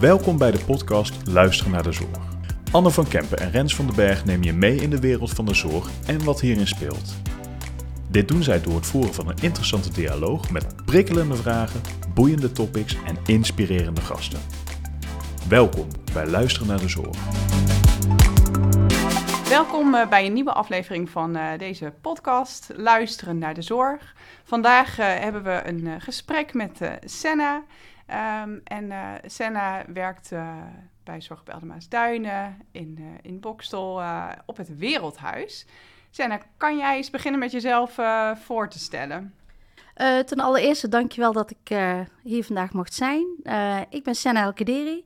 [0.00, 2.18] Welkom bij de podcast Luisteren naar de Zorg.
[2.70, 5.44] Anne van Kempen en Rens van den Berg nemen je mee in de wereld van
[5.44, 7.14] de zorg en wat hierin speelt.
[8.10, 11.80] Dit doen zij door het voeren van een interessante dialoog met prikkelende vragen,
[12.14, 14.40] boeiende topics en inspirerende gasten.
[15.48, 17.16] Welkom bij Luisteren naar de Zorg.
[19.48, 24.14] Welkom eh, bij een nieuwe aflevering van eh, deze podcast Luisteren naar de Zorg.
[24.44, 27.62] Vandaag eh, hebben we een gesprek met Senna.
[28.10, 28.92] Um, en
[29.26, 30.30] Senna werkt
[31.04, 34.02] bij Zorg op Duinen in, in Bokstel
[34.46, 35.66] op het Wereldhuis.
[36.10, 37.98] Senna, kan jij eens beginnen met jezelf
[38.44, 39.34] voor te stellen?
[40.24, 41.78] ten allereerste dankjewel dat ik
[42.22, 43.26] hier vandaag mocht zijn.
[43.88, 45.04] ik ben Senna Elkederi.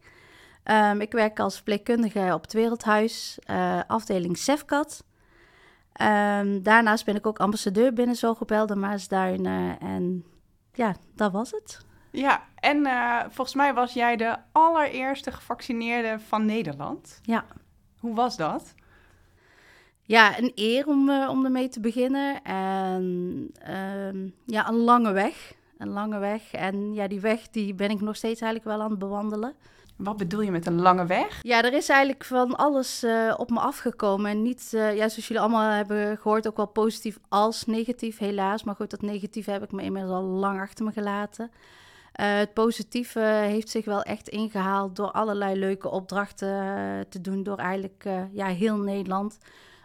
[0.64, 5.04] Um, ik werk als verpleegkundige op het Wereldhuis, uh, afdeling SEFCAT.
[6.00, 9.80] Um, daarnaast ben ik ook ambassadeur binnen Zorg de Maasduinen.
[9.80, 10.24] En
[10.72, 11.80] ja, dat was het.
[12.12, 17.20] Ja, en uh, volgens mij was jij de allereerste gevaccineerde van Nederland.
[17.22, 17.44] Ja.
[17.98, 18.74] Hoe was dat?
[20.02, 22.42] Ja, een eer om, uh, om ermee te beginnen.
[22.42, 23.02] En
[24.06, 25.52] um, ja, een lange weg.
[25.78, 26.52] Een lange weg.
[26.52, 29.54] En ja, die weg die ben ik nog steeds eigenlijk wel aan het bewandelen.
[29.96, 31.40] Wat bedoel je met een lange weg?
[31.42, 34.30] Ja, er is eigenlijk van alles uh, op me afgekomen.
[34.30, 38.64] En niet, uh, ja, zoals jullie allemaal hebben gehoord, ook wel positief als negatief, helaas.
[38.64, 41.50] Maar goed, dat negatieve heb ik me inmiddels al lang achter me gelaten.
[42.20, 46.48] Uh, het positieve heeft zich wel echt ingehaald door allerlei leuke opdrachten
[47.08, 47.42] te doen.
[47.42, 49.38] Door eigenlijk ja, heel Nederland.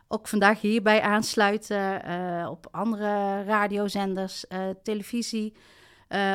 [0.07, 2.01] Ook vandaag hierbij aansluiten
[2.49, 4.45] op andere radiozenders,
[4.83, 5.53] televisie.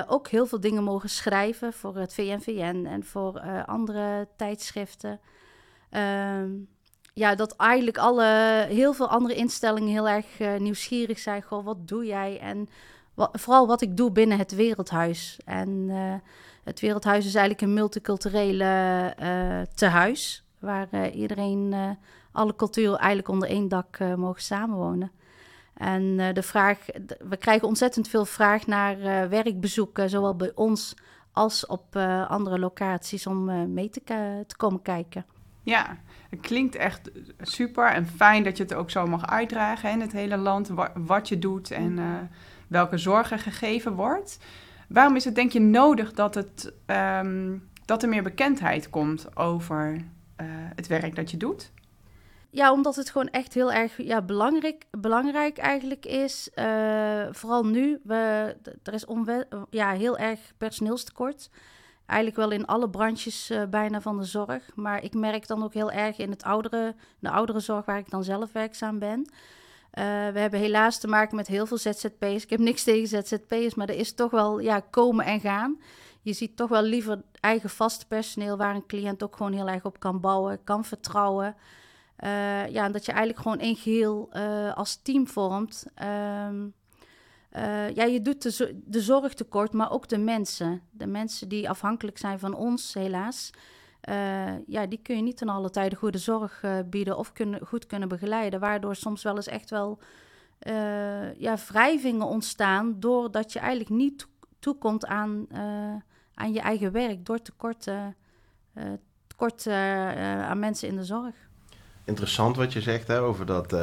[0.07, 5.21] Ook heel veel dingen mogen schrijven voor het VNVN en voor andere tijdschriften.
[5.91, 6.43] Uh,
[7.15, 8.25] ja, dat eigenlijk alle,
[8.69, 11.43] heel veel andere instellingen heel erg nieuwsgierig zijn.
[11.43, 12.39] Goh, wat doe jij?
[12.41, 12.69] En
[13.15, 15.41] wat, vooral wat ik doe binnen het Wereldhuis.
[15.45, 15.89] En
[16.65, 19.15] het Wereldhuis is eigenlijk een multiculturele
[19.75, 20.45] tehuis.
[20.59, 21.75] Waar iedereen,
[22.33, 25.13] alle culturen eigenlijk onder één dak mogen samenwonen.
[25.75, 26.79] En uh, de vraag,
[27.29, 30.97] we krijgen ontzettend veel vraag naar uh, werkbezoeken, zowel bij ons
[31.33, 34.01] als op uh, andere locaties, om mee te,
[34.47, 35.27] te, komen kijken.
[35.63, 35.99] Ja,
[36.31, 40.13] het klinkt echt super en fijn dat je het ook zo mag uitdragen in het
[40.13, 41.99] hele land, wa wat je doet en
[42.73, 44.39] welke zorg er gegeven wordt.
[44.89, 50.05] Waarom is het denk je nodig dat, het, um, dat er meer bekendheid komt over
[50.75, 51.73] het werk dat je doet?
[52.51, 56.51] Ja, omdat het gewoon echt heel erg ja, belangrijk, belangrijk eigenlijk is.
[56.55, 59.05] Uh, vooral nu, we, er is
[59.71, 61.51] ja, heel erg personeelstekort.
[62.07, 64.71] Eigenlijk wel in alle branches uh, bijna van de zorg.
[64.75, 68.11] Maar ik merk dan ook heel erg in het oudere, de oudere zorg waar ik
[68.11, 69.27] dan zelf werkzaam ben.
[69.99, 72.43] Uh, we hebben helaas te maken met heel veel ZZP'ers.
[72.43, 75.81] Ik heb niks tegen ZZP'ers, maar er is toch wel ja, komen en gaan.
[76.23, 79.85] Je ziet toch wel liever eigen vaste personeel waar een cliënt ook gewoon heel erg
[79.85, 81.57] op kan bouwen, kan vertrouwen.
[82.25, 85.87] Uh, ja, dat je eigenlijk gewoon één geheel uh, als team vormt.
[87.57, 90.83] Uh, ja, je doet de, de zorg tekort, maar ook de mensen.
[90.91, 93.51] De mensen die afhankelijk zijn van ons, helaas.
[94.67, 98.09] Ja, die kun je niet ten alle tijde goede zorg bieden of kunnen, goed kunnen
[98.09, 98.61] begeleiden.
[98.61, 99.99] Waardoor soms wel eens echt wel
[101.39, 103.01] ja, wrijvingen ontstaan.
[103.01, 104.27] Doordat je eigenlijk niet
[104.59, 105.47] toekomt aan,
[106.35, 107.27] aan je eigen werk.
[107.27, 107.91] Door tekort,
[109.27, 111.35] tekort aan mensen in de zorg
[112.05, 113.77] interessant wat je zegt hè, over dat,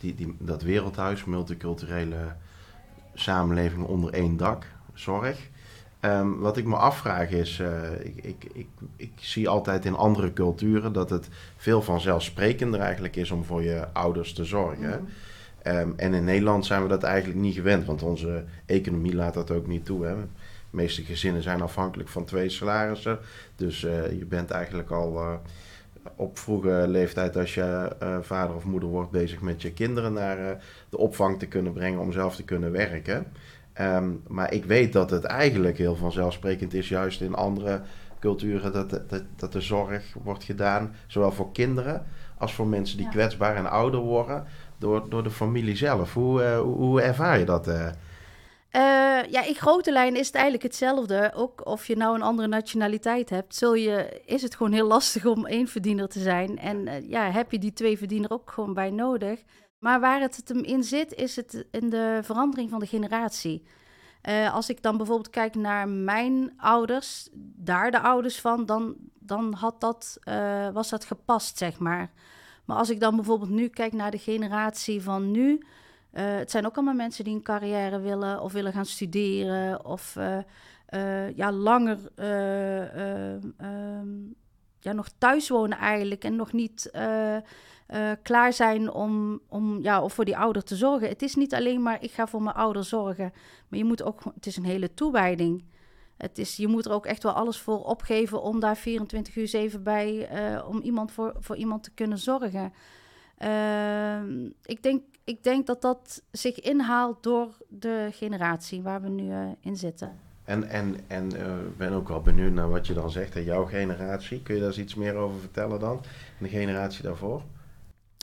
[0.00, 2.36] die, die, dat wereldhuis, multiculturele
[3.14, 5.50] samenleving onder één dak, zorg.
[6.04, 7.68] Um, wat ik me afvraag is, uh,
[8.00, 8.66] ik, ik, ik,
[8.96, 13.86] ik, zie altijd in andere culturen dat het veel vanzelfsprekender eigenlijk is om voor je
[13.92, 15.00] ouders te zorgen.
[15.00, 15.72] Mm.
[15.72, 19.50] Um, en in Nederland zijn we dat eigenlijk niet gewend, want onze economie laat dat
[19.50, 20.04] ook niet toe.
[20.04, 20.14] Hè.
[20.14, 20.26] De
[20.70, 23.18] meeste gezinnen zijn afhankelijk van twee salarissen,
[23.56, 25.40] dus uh, je bent eigenlijk al
[26.16, 30.98] op vroege leeftijd, als je vader of moeder wordt, bezig met je kinderen naar de
[30.98, 33.26] opvang te kunnen brengen om zelf te kunnen werken.
[33.80, 37.80] Um, maar ik weet dat het eigenlijk heel vanzelfsprekend is, juist in andere
[38.20, 42.06] culturen, dat, dat, dat de zorg wordt gedaan, zowel voor kinderen
[42.38, 43.12] als voor mensen die ja.
[43.12, 44.44] kwetsbaar en ouder worden,
[44.78, 46.14] door, door de familie zelf.
[46.14, 47.68] Hoe, uh, hoe ervaar je dat?
[47.68, 47.90] Uh,
[49.30, 51.32] ja, in grote lijnen is het eigenlijk hetzelfde.
[51.34, 55.26] Ook of je nou een andere nationaliteit hebt, zul je, is het gewoon heel lastig
[55.26, 56.58] om één verdiener te zijn.
[56.58, 59.40] En uh, ja, heb je die twee verdiener ook gewoon bij nodig.
[59.84, 63.62] Maar waar het hem in zit, is het in de verandering van de generatie.
[64.28, 69.52] Uh, als ik dan bijvoorbeeld kijk naar mijn ouders, daar de ouders van, dan, dan
[69.52, 70.18] had dat,
[70.72, 72.10] was dat gepast, zeg maar.
[72.64, 76.66] Maar als ik dan bijvoorbeeld nu kijk naar de generatie van nu, uh, het zijn
[76.66, 80.16] ook allemaal mensen die een carrière willen of willen gaan studeren of
[80.94, 84.08] eh, ja, langer eh, eh, ehm,
[84.84, 87.42] ja, nog thuis wonen eigenlijk en nog niet eh, eh,
[88.22, 91.08] klaar zijn om, om ja, of voor die ouder te zorgen.
[91.08, 93.32] Het is niet alleen maar ik ga voor mijn ouder zorgen,
[93.68, 95.64] maar je moet ook, het is een hele toewijding.
[96.16, 99.48] Het is, je moet er ook echt wel alles voor opgeven om daar 24 uur
[99.48, 102.72] 7 bij, eh, om iemand voor, voor iemand te kunnen zorgen.
[103.38, 109.56] Ehm, ik, denk, ik denk dat dat zich inhaalt door de generatie waar we nu
[109.60, 110.23] in zitten.
[110.44, 113.40] En, en, en eh, ik ben ook wel benieuwd naar wat je dan zegt, hè,
[113.40, 114.42] jouw generatie.
[114.42, 115.96] Kun je daar eens iets meer over vertellen dan?
[116.38, 117.42] En de generatie daarvoor?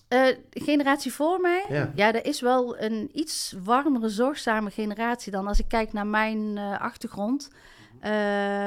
[0.07, 1.91] Eh, de generatie voor mij, Ja.
[1.95, 6.57] ja, er is wel een iets warmere, zorgzame generatie dan als ik kijk naar mijn
[6.57, 7.49] eh, achtergrond.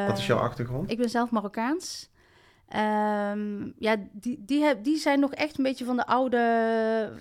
[0.06, 0.90] Wat is jouw achtergrond?
[0.90, 2.08] Ik ben zelf Marokkaans.
[2.68, 6.38] Ehm, ja, die, die, heb, die zijn nog echt een beetje van de oude,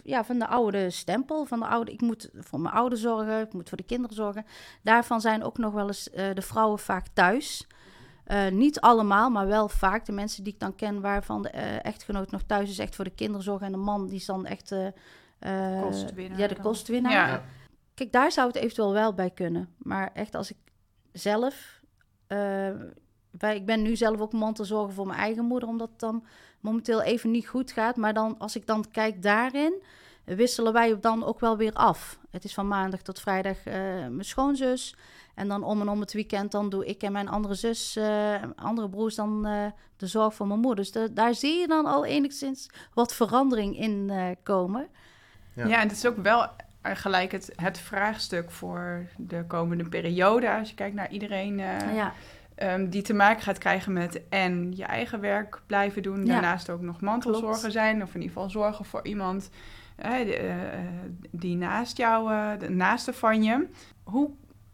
[0.03, 1.45] ja, van de oude stempel.
[1.45, 4.45] Van de oude, ik moet voor mijn ouders zorgen, ik moet voor de kinderen zorgen.
[4.81, 7.67] Daarvan zijn ook nog wel eens eh, de vrouwen vaak thuis.
[8.23, 10.05] Eh, niet allemaal, maar wel vaak.
[10.05, 13.05] De mensen die ik dan ken waarvan de eh, echtgenoot nog thuis is, echt voor
[13.05, 13.65] de kinderen zorgen.
[13.65, 14.75] En de man die is dan echt
[15.81, 17.11] Kostwinnaar ja, de kostwinnaar.
[17.11, 17.43] Ja.
[17.93, 19.69] Kijk, daar zou het eventueel wel bij kunnen.
[19.77, 20.57] Maar echt als ik
[21.11, 21.81] zelf...
[23.39, 25.69] wij, ik ben nu zelf ook mantelzorger voor mijn eigen moeder...
[25.69, 26.24] omdat het dan
[26.59, 27.95] momenteel even niet goed gaat.
[27.95, 29.74] Maar dan, als ik dan kijk daarin...
[30.24, 32.19] wisselen wij dan ook wel weer af.
[32.31, 34.95] Het is van maandag tot vrijdag eh, mijn schoonzus...
[35.33, 38.35] En dan om en om het weekend, dan doe ik en mijn andere zus, eh,
[38.56, 39.65] andere broers, dan eh,
[39.97, 40.83] de zorg voor mijn moeder.
[40.83, 44.88] Dus de- daar zie je dan al enigszins wat verandering in eh, komen.
[45.53, 45.65] Ja.
[45.68, 45.81] Ja.
[45.81, 46.47] en het is ook wel
[46.83, 50.51] gelijk het, het vraagstuk voor de komende periode.
[50.51, 52.13] Als je kijkt naar iedereen eh, ja,
[52.55, 56.25] ehm, die te maken gaat krijgen met en je eigen werk blijven doen.
[56.25, 56.31] Ja.
[56.31, 57.73] Daarnaast ook nog mantelzorger Klopt.
[57.73, 58.01] zijn.
[58.01, 59.50] Of in ieder geval zorgen voor iemand
[59.95, 60.55] eh, die, eh,
[61.31, 63.67] die naast jou, eh, de naaste van je.
[64.03, 64.29] Hoe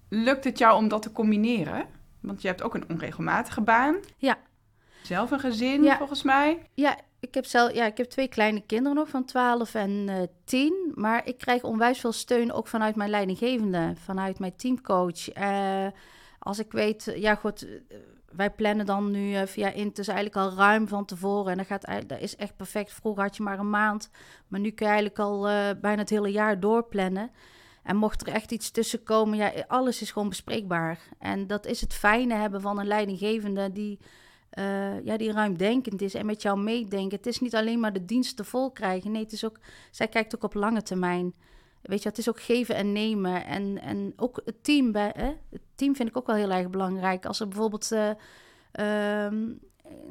[0.10, 1.86] lukt het jou om dat te combineren?
[2.20, 3.96] Want je hebt ook een onregelmatige baan.
[4.18, 4.38] Ja.
[5.04, 5.98] Zelf een gezin, Ja.
[5.98, 6.58] volgens mij.
[6.74, 10.16] Ja, ik heb, zelf, ja, ik heb twee kleine kinderen nog van 12 en eh
[10.44, 10.92] 10.
[10.96, 15.30] Maar ik krijg onwijs veel steun ook vanuit mijn leidinggevende, vanuit mijn teamcoach.
[15.30, 15.86] Eh,
[16.40, 17.98] als ik weet, eh, ja goed, eh,
[18.32, 21.52] wij plannen dan nu eh, via Intus eigenlijk al ruim van tevoren.
[21.52, 22.94] En dat, gaat, dat is echt perfect.
[22.94, 24.10] Vroeger had je maar een maand,
[24.48, 25.42] maar nu kun je eigenlijk al
[25.82, 27.32] bijna het hele jaar doorplannen.
[27.84, 31.00] En mocht er echt iets tussen komen, ja, alles is gewoon bespreekbaar.
[31.20, 34.00] En dat is het fijne hebben van een leidinggevende die
[34.50, 37.18] eh, ja, die ruimdenkend is en met jou meedenken.
[37.18, 39.12] Het is niet alleen maar de diensten vol krijgen.
[39.12, 39.60] Nee, het is ook,
[39.92, 41.36] zij kijkt ook op lange termijn.
[41.82, 43.46] Weet je, het is ook geven en nemen.
[43.46, 44.92] En, en ook het team.
[44.92, 45.32] Bij, hè?
[45.50, 47.26] Het team vind ik ook wel heel erg belangrijk.
[47.26, 48.10] Als er bijvoorbeeld eh,
[48.72, 49.36] ehm,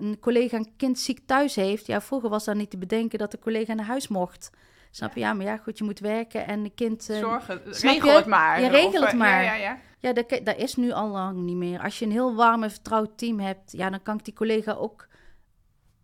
[0.01, 1.87] een collega een kind ziek thuis heeft.
[1.87, 4.51] Ja, vroeger was dat niet te bedenken dat de collega naar huis mocht.
[4.91, 5.21] Snap je?
[5.21, 7.11] Ja, maar ja, goed, je moet werken en een kind...
[7.11, 8.61] eh, Zorgen, regel het maar.
[8.61, 9.43] Ja, regel het eh, maar.
[9.45, 9.79] Ja, ja, ja.
[10.01, 11.81] Ja, dat, dat is nu al lang niet meer.
[11.81, 14.73] Als je een heel warm en vertrouwd team hebt, ja, dan kan ik die collega
[14.73, 15.09] ook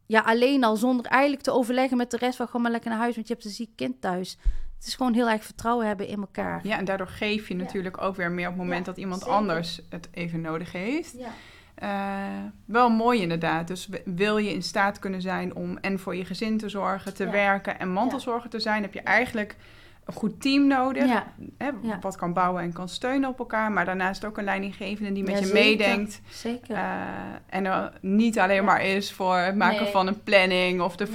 [0.06, 2.98] ja, alleen al zonder eigenlijk te overleggen met de rest van gewoon maar lekker naar
[2.98, 4.38] huis, want je hebt een ziek kind thuis.
[4.84, 6.60] Het is gewoon heel erg vertrouwen hebben in elkaar.
[6.62, 7.62] Ja, en daardoor geef je Ja.
[7.62, 9.34] natuurlijk ook weer meer op het moment Ja, dat iemand zeker.
[9.36, 11.14] anders het even nodig heeft.
[11.18, 11.28] Ja.
[11.74, 13.66] Eh, wel mooi inderdaad.
[13.68, 17.30] Dus wil je in staat kunnen zijn om en voor je gezin te zorgen, te
[17.30, 19.56] werken en mantelzorger te zijn, heb je eigenlijk
[20.04, 21.06] een goed team nodig.
[21.08, 21.26] Ja.
[21.58, 21.98] Hè, Ja.
[22.00, 23.72] Wat kan bouwen en kan steunen op elkaar.
[23.72, 25.60] Maar daarnaast ook een leidinggevende die met Ja, je zeker.
[25.62, 26.20] meedenkt.
[26.30, 26.74] Zeker.
[26.76, 26.82] eh,
[27.46, 29.92] en er niet alleen maar is voor het maken Nee.
[29.92, 31.12] van een planning of de Nee.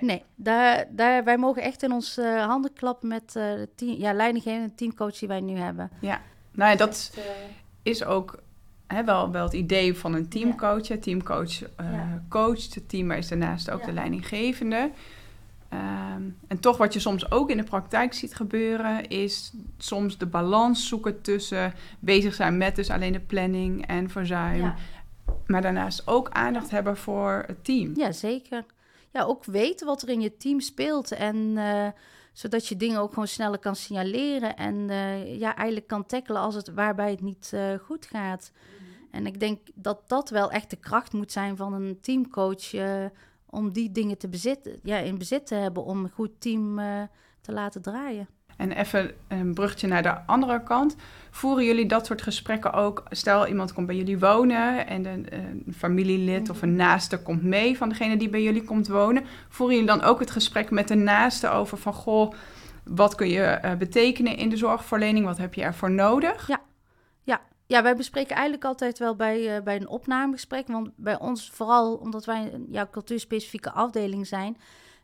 [0.00, 3.98] Nee, daar, daar, wij mogen echt in ons eh, handen klappen met eh, de team,
[3.98, 5.90] ja, leidinggevende teamcoach die wij nu hebben.
[6.52, 7.22] Nou ja, dat Echt, eh,
[7.82, 8.38] is ook
[8.86, 10.88] hè, wel, wel het idee van een teamcoach.
[10.90, 12.22] Een teamcoach eh Ja.
[12.28, 13.86] coacht het team, maar is daarnaast ook Ja.
[13.86, 14.90] de leidinggevende.
[15.68, 20.26] Ehm, en toch wat je soms ook in de praktijk ziet gebeuren, is soms de
[20.26, 24.60] balans zoeken tussen bezig zijn met dus alleen de planning en verzuim.
[24.60, 24.74] ja.
[25.46, 27.92] Maar daarnaast ook aandacht hebben voor het team.
[27.96, 28.64] Ja, zeker.
[29.16, 31.12] Ja, ook weten wat er in je team speelt.
[31.12, 31.88] En eh,
[32.32, 34.56] zodat je dingen ook gewoon sneller kan signaleren.
[34.56, 38.52] En eh, ja, eigenlijk kan tackelen als het, waarbij het niet eh, goed gaat.
[39.10, 42.74] En ik denk dat dat wel echt de kracht moet zijn van een teamcoach.
[43.50, 45.84] om die dingen te bezitten, ja, in bezit te hebben.
[45.84, 46.76] Om een goed team
[47.40, 48.28] te laten draaien.
[48.56, 50.96] En even een bruggetje naar de andere kant.
[51.30, 53.02] Voeren jullie dat soort gesprekken ook?
[53.10, 57.76] Stel, iemand komt bij jullie wonen en een, een familielid of een naaste komt mee
[57.76, 59.24] van degene die bij jullie komt wonen.
[59.48, 62.32] Voeren jullie dan ook het gesprek met de naaste over van, goh,
[62.84, 65.24] wat kun je eh, betekenen in de zorgverlening?
[65.24, 66.48] Wat heb je ervoor nodig?
[67.68, 70.66] Ja, wij bespreken eigenlijk altijd wel bij, eh, bij een opnamegesprek.
[70.66, 74.56] Want bij ons, vooral omdat wij een ja, cultuurspecifieke afdeling zijn,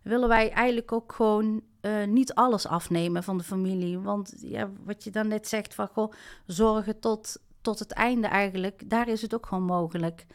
[0.02, 3.98] willen wij eigenlijk ook gewoon eh, niet alles afnemen van de familie.
[3.98, 6.12] Want ja, wat je dan net zegt van goh,
[6.46, 10.26] zorgen tot, tot het einde eigenlijk, daar is het ook gewoon mogelijk.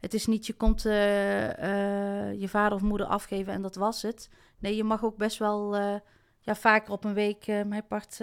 [0.00, 4.02] Het is niet je komt eh, eh, je vader of moeder afgeven en dat was
[4.02, 4.30] het.
[4.58, 5.76] Nee, je mag ook best wel
[6.40, 8.20] ja, vaker op een week mijn part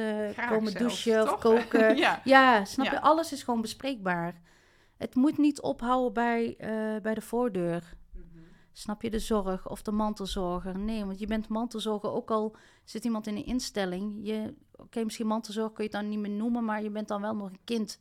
[0.49, 1.95] komen douchen of koken.
[2.05, 2.21] ja.
[2.23, 2.91] Ja, snap Ja.
[2.91, 3.01] je?
[3.01, 4.41] Alles is gewoon bespreekbaar.
[4.97, 6.55] Het moet niet ophouden bij,
[7.01, 7.93] bij de voordeur.
[8.73, 10.79] Snap je de zorg of de mantelzorger?
[10.79, 14.19] Nee, want je bent mantelzorger ook al zit iemand in een instelling.
[14.21, 17.21] Je, Oké, misschien mantelzorg kun je het dan niet meer noemen, maar je bent dan
[17.21, 17.99] wel nog een kind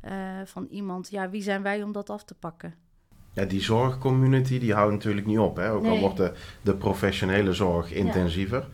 [0.00, 0.12] eh,
[0.44, 1.10] van iemand.
[1.10, 2.74] Ja, wie zijn wij om dat af te pakken?
[3.32, 5.56] Ja, die zorgcommunity die houdt natuurlijk niet op.
[5.56, 5.70] Hè?
[5.72, 8.68] Ook al wordt de, de professionele zorg intensiever.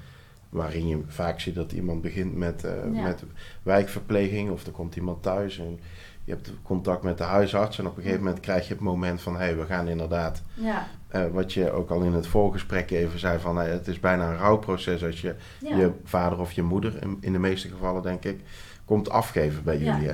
[0.49, 3.03] Waarin je vaak ziet dat iemand begint met, eh, Ja.
[3.03, 3.25] met
[3.63, 4.51] wijkverpleging.
[4.51, 5.81] Of er komt iemand thuis en
[6.27, 7.79] je hebt contact met de huisarts.
[7.79, 9.33] En op een gegeven moment krijg je het moment van...
[9.33, 10.43] hé, hey, we gaan inderdaad...
[10.55, 13.61] Ja, eh, wat je ook al in het voorgesprek even zei van...
[13.61, 15.77] eh, het is bijna een rouwproces als je ja.
[15.77, 17.03] je vader of je moeder...
[17.03, 18.41] in, in de meeste gevallen denk ik...
[18.85, 20.11] komt afgeven bij jullie.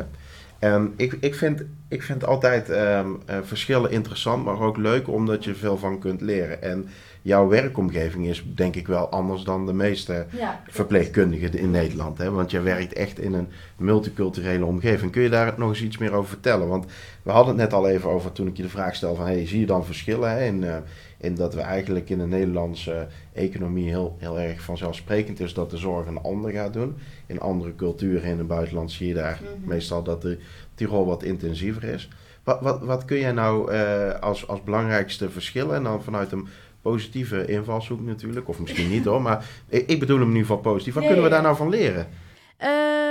[0.62, 5.44] Ehm, ik, ik, vind, ik vind altijd ehm, eh, verschillen interessant, maar ook leuk omdat
[5.44, 6.62] je veel van kunt leren.
[6.62, 6.88] En
[7.22, 10.62] jouw werkomgeving is denk ik wel anders dan de meeste ja.
[10.68, 12.18] verpleegkundigen in Nederland.
[12.18, 12.30] Hè?
[12.30, 15.12] Want jij werkt echt in een multiculturele omgeving.
[15.12, 16.68] Kun je daar nog eens iets meer over vertellen?
[16.68, 16.86] Want
[17.22, 19.26] we hadden het net al even over toen ik je de vraag stel van...
[19.26, 20.44] Hey, zie je dan verschillen hè?
[20.44, 20.76] In, eh,
[21.22, 25.54] in dat we eigenlijk in de Nederlandse economie heel, heel erg vanzelfsprekend is...
[25.54, 26.94] dat de zorg een ander gaat doen.
[27.26, 29.68] In andere culturen in het buitenland zie je daar Mhm.
[29.68, 30.38] meestal dat de,
[30.74, 32.08] die rol wat intensiever is.
[32.44, 35.74] Wat, wat, wat kun jij nou eh, als, als belangrijkste verschillen...
[35.74, 36.48] en dan vanuit een
[36.82, 38.48] positieve invalshoek natuurlijk...
[38.48, 40.94] of misschien niet hoor, maar ik, ik bedoel hem in ieder geval positief.
[40.94, 42.06] Wat kunnen we daar nou van leren?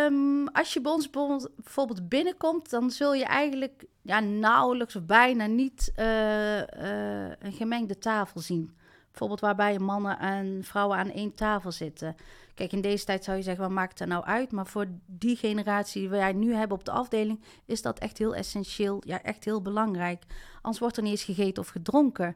[0.05, 5.45] Ehm, als je bij ons bijvoorbeeld- binnenkomt, dan zul je eigenlijk ja, nauwelijks of bijna
[5.45, 8.75] niet eh, eh, een gemengde tafel zien.
[9.07, 12.15] Bijvoorbeeld waarbij mannen en vrouwen aan één tafel zitten.
[12.53, 14.51] Kijk, in deze tijd zou je zeggen, wat maakt er nou uit?
[14.51, 18.35] Maar voor die generatie die wij nu hebben op de afdeling, is dat echt heel
[18.35, 20.23] essentieel, ja, echt heel belangrijk.
[20.55, 22.35] Anders wordt er niet eens gegeten of gedronken.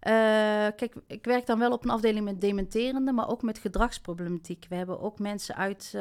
[0.00, 0.12] Eh,
[0.76, 4.66] kijk, ik werk dan wel op een afdeling met dementerende, maar ook met gedragsproblematiek.
[4.68, 5.94] We hebben ook mensen uit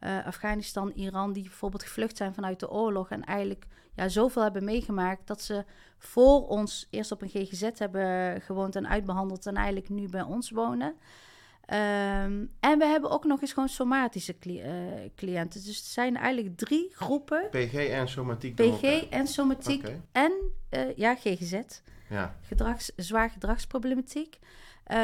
[0.00, 4.64] eh, Afghanistan, Iran, die bijvoorbeeld gevlucht zijn vanuit de oorlog en eigenlijk ja, zoveel hebben
[4.64, 5.64] meegemaakt dat ze
[5.98, 10.50] voor ons eerst op een GGZ hebben gewoond en uitbehandeld en eigenlijk nu bij ons
[10.50, 10.94] wonen.
[11.70, 14.72] Ehm, en we hebben ook nog eens gewoon somatische cli- eh,
[15.16, 15.64] cliënten.
[15.64, 20.32] Dus het zijn eigenlijk drie groepen: PG en somatiek PG en somatiek en
[20.68, 21.60] eh, ja, GGZ
[22.08, 22.36] ja.
[22.40, 24.38] gedrags, zwaar gedragsproblematiek.
[24.90, 24.96] Eh,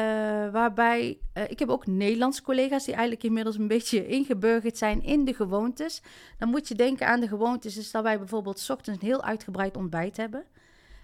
[0.52, 5.24] waarbij eh, ik heb ook Nederlandse collega's die eigenlijk inmiddels een beetje ingeburgerd zijn in
[5.24, 6.02] de gewoontes.
[6.38, 9.22] Dan moet je denken aan de gewoontes, is dat wij bijvoorbeeld 's ochtends een heel
[9.22, 10.44] uitgebreid ontbijt hebben.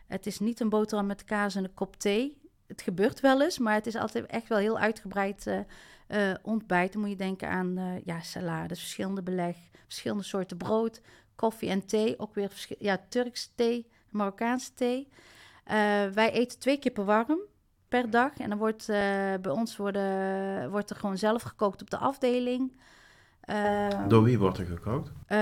[0.07, 2.41] Het is niet een boterham met kaas en een kop thee.
[2.67, 5.47] Het gebeurt wel eens, maar het is altijd echt wel heel uitgebreid
[6.07, 6.93] eh, ontbijt.
[6.93, 11.01] Dan moet je denken aan ja, salades, verschillende beleg, verschillende soorten brood,
[11.35, 12.19] koffie en thee.
[12.19, 15.09] Ook weer ja, Turks thee, Marokkaanse thee.
[16.15, 17.51] Wij eten twee keer per warm
[17.93, 18.31] per dag.
[18.39, 18.97] En dan wordt eh,
[19.43, 22.73] bij ons worden, wordt er gewoon zelf gekookt op de afdeling.
[23.41, 25.09] Eh, Door wie wordt er gekookt?
[25.27, 25.39] eh,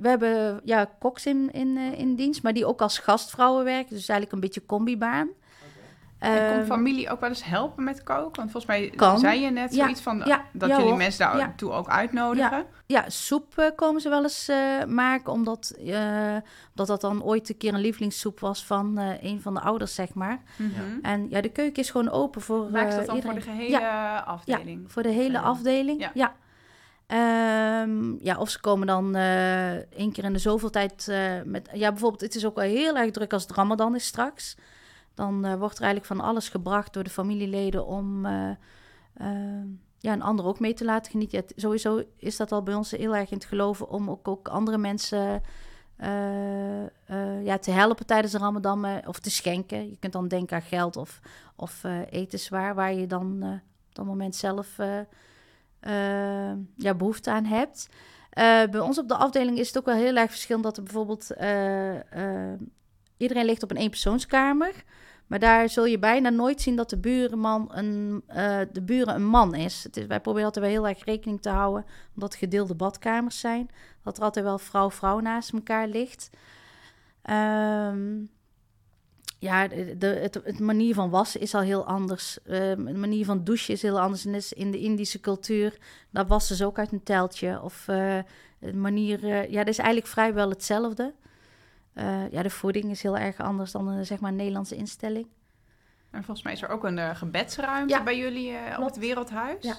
[0.00, 3.88] we hebben ja, koks in, in, eh, in dienst, maar die ook als gastvrouwen werken.
[3.94, 5.28] Dus eigenlijk een beetje combibaan.
[6.24, 8.36] En komt Ehm, familie ook wel eens helpen met koken?
[8.36, 9.18] Want volgens mij Kan.
[9.18, 10.98] zei je net Ja, zoiets van ja, dat ja, jullie hoor.
[11.00, 11.34] mensen Ja.
[11.36, 12.64] daartoe ook uitnodigen.
[12.86, 15.94] Ja, soep eh, komen ze wel eens eh, maken, omdat, eh,
[16.70, 19.94] omdat dat dan ooit een keer een lievelingssoep was van eh, een van de ouders,
[19.94, 20.42] zeg maar.
[20.56, 20.72] Mhm.
[21.02, 23.42] En ja, de keuken is gewoon open voor Maakt eh, dat dan iedereen.
[23.42, 24.80] voor de gehele Ja, afdeling?
[24.82, 26.00] Ja, voor de hele Eh, afdeling.
[26.00, 26.10] ja.
[26.14, 26.32] Ja.
[27.06, 31.68] Ehm, ja, of ze komen dan eh één keer in de zoveel tijd eh, met...
[31.72, 34.56] Ja, bijvoorbeeld, het is ook wel heel erg druk als het Ramadan is straks.
[35.14, 38.50] Dan eh, wordt er eigenlijk van alles gebracht door de familieleden om eh,
[39.14, 39.64] eh,
[39.98, 41.44] ja, een ander ook mee te laten genieten.
[41.56, 44.78] Sowieso is dat al bij ons heel erg in het geloven om ook, ook andere
[44.78, 45.42] mensen
[47.42, 49.90] ja, te helpen tijdens de Ramadan of te schenken.
[49.90, 51.20] Je kunt dan denken aan geld of,
[51.56, 53.42] of etenswaar, waar je dan
[53.88, 54.76] op dat moment zelf
[56.76, 57.88] ja, behoefte aan hebt.
[58.70, 61.30] Bij ons op de afdeling is het ook wel heel erg verschillend dat er bijvoorbeeld
[63.16, 64.84] iedereen ligt op een eenpersoonskamer.
[65.26, 69.26] Maar daar zul je bijna nooit zien dat de, buurman een, eh, de buren een
[69.26, 69.84] man is.
[69.84, 70.06] Het is.
[70.06, 73.70] Wij proberen altijd wel heel erg rekening te houden, omdat het gedeelde badkamers zijn.
[74.02, 76.30] Dat er altijd wel vrouw-vrouw naast elkaar ligt.
[77.22, 78.22] Ehm,
[79.38, 82.38] ja, de, het, het manier van wassen is al heel anders.
[82.42, 84.24] Ehm, de manier van douchen is heel anders.
[84.24, 85.78] En dus in de Indische cultuur,
[86.10, 87.60] daar wassen ze ook uit een teltje.
[87.62, 88.18] Of eh,
[88.72, 91.14] manier, eh, ja, dat is eigenlijk vrijwel hetzelfde.
[91.94, 95.26] Eh, ja, de voeding is heel erg anders dan een, zeg maar, een Nederlandse instelling.
[96.10, 98.98] En volgens mij is er ook een eh, gebedsruimte Ja, bij jullie eh, op het
[98.98, 99.64] Wereldhuis.
[99.64, 99.74] Ja.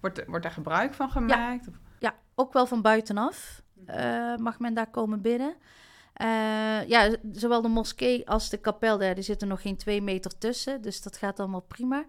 [0.00, 1.68] Wordt, wordt daar gebruik van gemaakt?
[1.98, 5.54] Ja, ook wel van buitenaf eh, mag men daar komen binnen.
[6.12, 10.38] Eh, ja, zowel de moskee als de kapel, daar die zitten nog geen twee meter
[10.38, 10.82] tussen.
[10.82, 12.04] Dus dat gaat allemaal prima.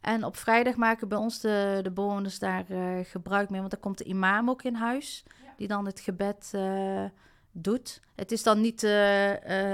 [0.00, 3.58] En op vrijdag maken bij ons de, de bewoners daar eh, gebruik mee.
[3.60, 5.24] Want dan komt de imam ook in huis.
[5.56, 7.04] Die dan het gebed eh,
[7.52, 8.00] doet.
[8.14, 8.80] Het is dan niet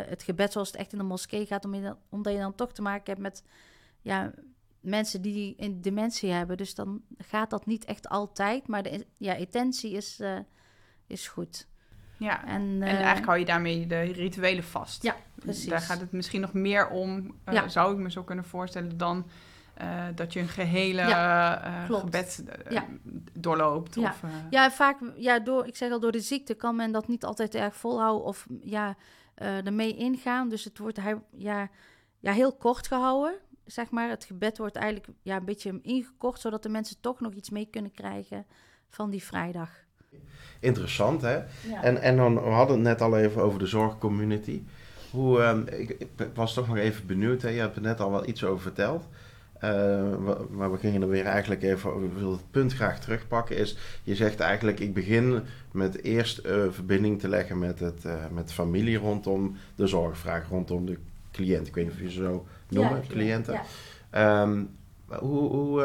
[0.07, 1.65] het gebed zoals het echt in de moskee gaat.
[2.11, 3.43] Omdat je dan toch te maken hebt met
[4.01, 4.33] ja,
[4.81, 6.57] mensen die een dementie hebben.
[6.57, 8.67] Dus dan gaat dat niet echt altijd.
[8.67, 10.21] Maar de ja, intentie is,
[11.07, 11.67] is goed.
[12.19, 15.03] Ja, en, en eh, eigenlijk hou je daarmee de rituelen vast.
[15.03, 15.69] Ja, precies.
[15.69, 17.35] Daar gaat het misschien nog meer om,
[17.67, 19.27] zou ik me zo kunnen voorstellen, dan
[19.83, 22.85] uh, dat je een gehele ja, gebed ja.
[23.33, 23.95] doorloopt.
[23.95, 24.09] Ja.
[24.09, 27.25] Of, ja, vaak, ja, door, ik zeg al, door de ziekte kan men dat niet
[27.25, 28.97] altijd erg volhouden of ja,
[29.35, 30.49] ermee ingaan.
[30.49, 31.01] Dus het wordt
[31.37, 31.71] ja,
[32.21, 34.09] ja, heel kort gehouden, zeg maar.
[34.09, 37.69] Het gebed wordt eigenlijk ja, een beetje ingekort, zodat de mensen toch nog iets mee
[37.71, 38.47] kunnen krijgen
[38.89, 39.85] van die vrijdag
[40.61, 41.41] interessant, hè?
[41.83, 44.63] En, en dan, we hadden het net al even over de zorgcommunity.
[45.11, 47.49] Hoe, ik, ik, was toch nog even benieuwd, hè?
[47.49, 49.09] je hebt er net al wel iets over verteld.
[49.65, 50.17] Uh,
[50.51, 52.07] maar we gingen er weer eigenlijk even over.
[52.07, 53.57] Ik wil het punt graag terugpakken.
[53.57, 58.13] Is je zegt eigenlijk: ik begin met eerst uh, verbinding te leggen met, het, uh,
[58.33, 60.99] met familie rondom de zorgvraag, rondom de
[61.33, 61.67] cliënt.
[61.67, 63.61] Ik weet niet of je ze zo noemen, ja, cliënten.
[64.13, 64.43] Ja.
[64.43, 64.71] Um,
[65.07, 65.81] hoe, hoe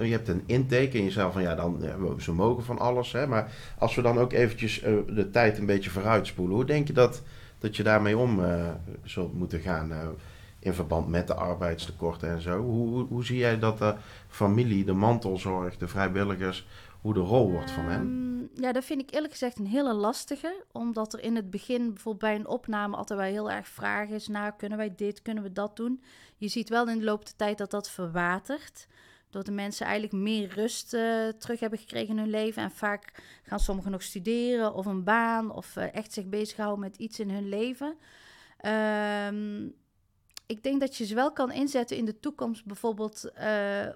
[0.00, 3.12] je hebt een intake in jezelf van ja, dan, ja, ze mogen van alles.
[3.12, 6.92] Hè, maar als we dan ook eventjes de tijd een beetje vooruitspoelen, hoe denk je
[6.92, 7.22] dat,
[7.58, 8.40] dat je daarmee om
[9.04, 9.92] zult moeten gaan
[10.60, 12.60] in verband met de arbeidstekorten en zo?
[12.60, 13.94] Hoe, hoe, zie jij dat de
[14.28, 16.66] familie, de mantelzorg, de vrijwilligers,
[17.00, 18.00] hoe de rol wordt van hen?
[18.00, 20.64] Ehm, ja, dat vind ik eerlijk gezegd een hele lastige.
[20.72, 24.28] Omdat er in het begin bijvoorbeeld bij een opname altijd wel heel erg vragen is...
[24.28, 26.02] nou, kunnen wij dit, kunnen we dat doen?
[26.36, 28.86] Je ziet wel in de loop der tijd dat dat verwatert.
[29.30, 32.62] Dat de mensen eigenlijk meer rust uh, terug hebben gekregen in hun leven.
[32.62, 35.52] En vaak gaan sommigen nog studeren of een baan...
[35.52, 37.96] of uh, echt zich bezighouden met iets in hun leven...
[39.26, 39.74] Um,
[40.50, 43.92] ik denk dat je ze wel kan inzetten in de toekomst, bijvoorbeeld uh, uh,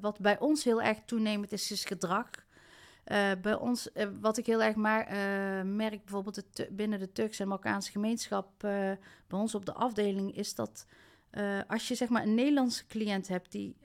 [0.00, 2.30] wat bij ons heel erg toenemend is, is gedrag.
[3.06, 3.88] Uh, bij ons,
[4.20, 5.16] wat ik heel erg maar,
[5.66, 10.86] merk, bijvoorbeeld binnen de Turkse en Marokkaanse gemeenschap, bij ons op de afdeling, is dat
[11.66, 13.76] als je zeg maar een Nederlandse cliënt hebt die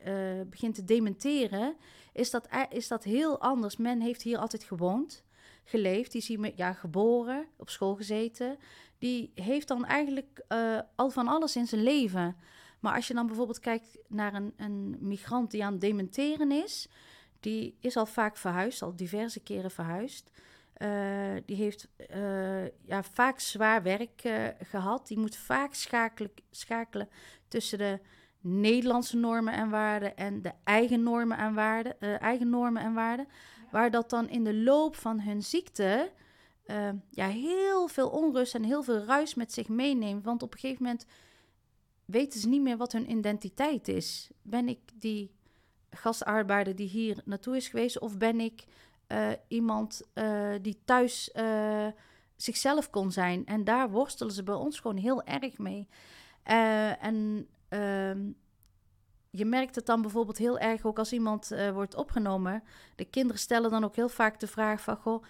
[0.50, 1.76] begint te dementeren,
[2.14, 3.78] is dat, is dat heel anders.
[3.78, 5.24] Men heeft hier altijd gewoond,
[5.70, 8.58] geleefd, die is hier ja, geboren, op school gezeten.
[8.98, 10.44] Die heeft dan eigenlijk
[10.96, 12.36] al van alles in zijn leven.
[12.80, 16.88] Maar als je dan bijvoorbeeld kijkt naar een, een migrant die aan het dementeren is,
[17.40, 20.32] die is al vaak verhuisd, al diverse keren verhuisd.
[20.78, 24.22] Uh, die heeft uh, ja, vaak zwaar werk
[24.64, 25.08] gehad.
[25.08, 27.10] Die moet vaak schakelen, schakelen
[27.48, 28.00] tussen de
[28.42, 32.20] Nederlandse normen en waarden en de eigen normen en waarden.
[32.20, 33.28] eigen normen en waarden.
[33.72, 36.12] Waar dat dan in de loop van hun ziekte
[37.10, 40.24] ja, heel veel onrust en heel veel ruis met zich meeneemt.
[40.24, 41.06] Want op een gegeven moment
[42.06, 44.30] weten ze niet meer wat hun identiteit is.
[44.42, 45.32] Ben ik die
[45.90, 48.64] gastarbeider die hier naartoe is geweest, of ben ik
[49.08, 51.32] uh, iemand uh, die thuis
[52.36, 53.46] zichzelf kon zijn?
[53.46, 55.88] En daar worstelen ze bij ons gewoon heel erg mee.
[56.44, 58.32] en ehm,
[59.30, 62.64] je merkt het dan bijvoorbeeld heel erg ook als iemand wordt opgenomen.
[62.96, 65.24] De kinderen stellen dan ook heel vaak de vraag van, goh,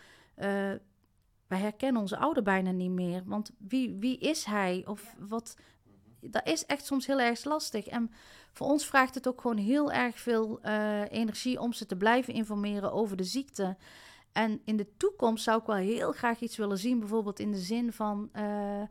[1.48, 3.24] wij herkennen onze ouder bijna niet meer.
[3.26, 4.84] Want wie, wie is hij?
[4.88, 5.56] Of wat,
[6.20, 7.88] dat is echt soms heel erg lastig.
[7.88, 8.12] En
[8.52, 12.34] voor ons vraagt het ook gewoon heel erg veel uh, energie om ze te blijven
[12.34, 13.78] informeren over de ziekte.
[14.32, 17.58] En in de toekomst zou ik wel heel graag iets willen zien, bijvoorbeeld in de
[17.58, 18.30] zin van.
[18.36, 18.82] Uh,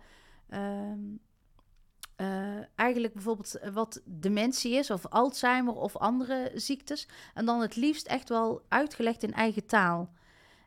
[2.20, 2.26] uh,
[2.74, 7.08] eigenlijk bijvoorbeeld wat dementie is, of Alzheimer of andere ziektes.
[7.34, 10.10] En dan het liefst echt wel uitgelegd in eigen taal.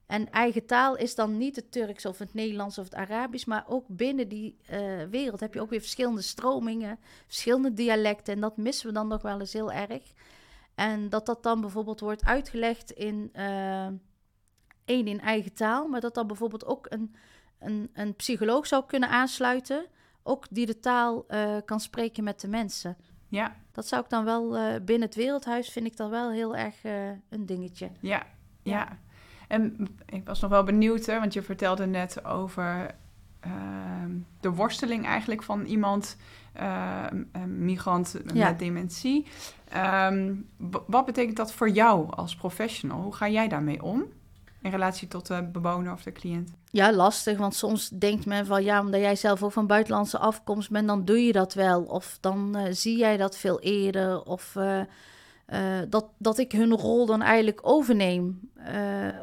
[0.05, 3.65] En eigen taal is dan niet het Turks of het Nederlands of het Arabisch, maar
[3.67, 8.33] ook binnen die uh, wereld heb je ook weer verschillende stromingen, verschillende dialecten.
[8.33, 10.03] En dat missen we dan nog wel eens heel erg.
[10.75, 13.31] En dat dat dan bijvoorbeeld wordt uitgelegd in
[14.85, 17.15] één in eigen taal, maar dat dan bijvoorbeeld ook een,
[17.59, 19.85] een, een psycholoog zou kunnen aansluiten,
[20.23, 22.97] ook die de taal uh, kan spreken met de mensen.
[23.27, 23.55] Ja.
[23.71, 26.75] Dat zou ik dan wel binnen het wereldhuis vind ik dan wel heel erg
[27.29, 27.89] een dingetje.
[27.99, 28.23] ja.
[28.61, 28.71] ja.
[28.71, 28.97] ja.
[29.51, 32.95] En ik was nog wel benieuwd, hè, want je vertelde net over
[33.45, 33.51] uh,
[34.39, 36.17] de worsteling eigenlijk van iemand,
[36.59, 38.49] uh, een migrant ja.
[38.49, 39.27] met dementie.
[39.75, 40.47] Um,
[40.87, 43.01] wat betekent dat voor jou als professional?
[43.01, 44.03] Hoe ga jij daarmee om?
[44.61, 46.51] In relatie tot de bewoner of de cliënt?
[46.71, 50.69] Ja, lastig, want soms denkt men van ja, omdat jij zelf ook van buitenlandse afkomst
[50.69, 51.83] bent, dan doe je dat wel.
[51.83, 54.23] Of dan uh, zie jij dat veel eerder.
[54.23, 54.79] Of uh,
[55.49, 58.39] uh, dat, dat ik hun rol dan eigenlijk overneem.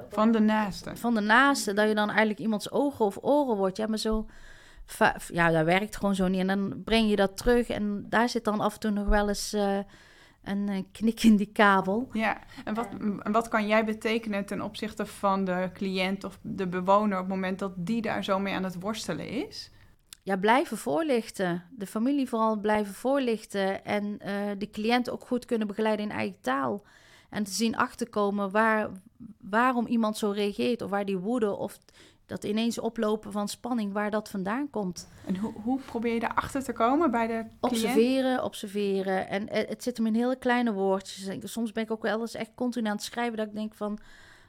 [0.09, 0.96] Van de naaste.
[0.96, 3.77] Van de naaste, dat je dan eigenlijk iemands ogen of oren wordt.
[3.77, 4.27] Ja, maar zo,
[5.33, 6.40] ja, dat werkt gewoon zo niet.
[6.40, 9.29] En dan breng je dat terug en daar zit dan af en toe nog wel
[9.29, 9.79] eens eh,
[10.48, 12.08] een eh, knik in die kabel.
[12.12, 12.88] Ja, en wat,
[13.22, 17.34] en wat kan jij betekenen ten opzichte van de cliënt of de bewoner op het
[17.34, 19.70] moment dat die daar zo mee aan het worstelen is?
[20.22, 21.64] Ja, blijven voorlichten.
[21.70, 23.84] De familie vooral blijven voorlichten.
[23.84, 26.82] En eh, de cliënt ook goed kunnen begeleiden in eigen taal.
[27.30, 28.90] En te zien achterkomen waar,
[29.40, 30.82] waarom iemand zo reageert.
[30.82, 31.78] Of waar die woede of
[32.29, 35.09] dat ineens oplopen van spanning, waar dat vandaan komt.
[35.27, 37.55] En hoe, hoe probeer je daarachter te komen bij de cliënt?
[37.61, 39.29] Observeren, observeren.
[39.29, 41.53] En eh, het zit hem in hele kleine woordjes.
[41.53, 43.99] Soms ben ik ook wel eens echt continu aan het schrijven dat ik denk van...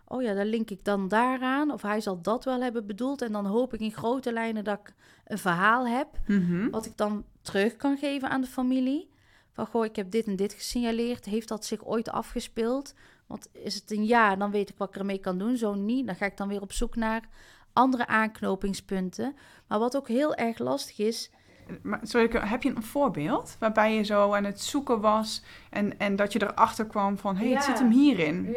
[0.08, 1.72] Oh ja, daar link ik dan daaraan.
[1.72, 3.22] Of hij zal dat wel hebben bedoeld.
[3.22, 4.94] En dan hoop ik in grote lijnen dat ik
[5.26, 6.08] een verhaal heb.
[6.28, 6.70] Mhm.
[6.70, 9.10] Wat ik dan terug kan geven aan de familie.
[9.52, 11.26] Van goh, ik heb dit en dit gesignaleerd.
[11.26, 12.94] Heeft dat zich ooit afgespeeld?
[13.28, 15.58] Want is het een ja, dan weet ik wat ik ermee kan doen.
[15.58, 17.30] Zo niet, dan ga ik dan weer op zoek naar
[17.80, 19.36] andere aanknopingspunten.
[19.68, 21.32] Maar wat ook heel erg lastig is,
[21.82, 26.00] Maar, sorry, ik- heb je een voorbeeld waarbij je zo aan het zoeken was en,
[26.00, 27.70] en dat je erachter kwam van hé, hey, het Ja.
[27.70, 28.52] zit hem hierin?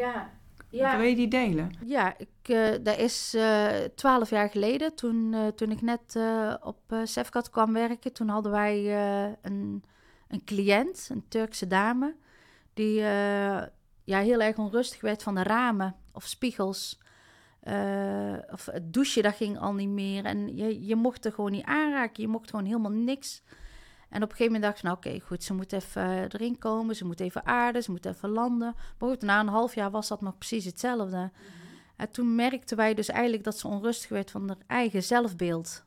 [0.69, 1.71] ja, Wil je die delen?
[1.85, 6.19] Ja, ik, dat is eh, twaalf jaar geleden, toen, eh, toen ik net
[6.61, 8.13] op Sefcat kwam werken.
[8.13, 8.95] Toen hadden wij
[9.41, 9.83] een,
[10.27, 12.15] een cliënt, een Turkse dame,
[12.73, 12.93] die
[14.03, 16.99] ja, heel erg onrustig werd van de ramen of spiegels.
[17.63, 20.25] Eh, of het douchen, dat ging al niet meer.
[20.25, 23.43] En je, je mocht er gewoon niet aanraken, je mocht gewoon helemaal niks.
[24.09, 26.95] En op een gegeven moment dacht ik, nou oké, goed, ze moet even erin komen,
[26.95, 28.73] ze moet even aarden, ze moet even landen.
[28.99, 31.31] Maar goed, na een half jaar was dat nog precies hetzelfde.
[31.95, 35.83] En toen merkten wij dus eigenlijk dat ze onrustig werd van haar eigen zelfbeeld.